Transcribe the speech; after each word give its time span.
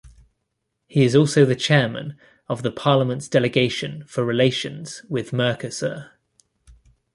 He 0.87 1.03
is 1.05 1.15
also 1.15 1.45
the 1.45 1.55
chairman 1.55 2.17
of 2.49 2.63
the 2.63 2.71
parliament's 2.71 3.27
delegation 3.27 4.03
for 4.07 4.25
relations 4.25 5.03
with 5.07 5.29
Mercosur. 5.29 6.09